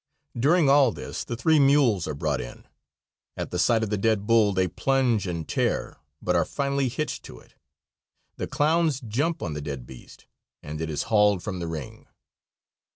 [0.35, 2.63] During all this the three mules are brought in.
[3.37, 7.21] At the sight of the dead bull they plunge and tear, but are finally hitched
[7.25, 7.53] to it.
[8.37, 10.25] The clowns jump on the dead beast,
[10.63, 12.07] and it is hauled from the ring.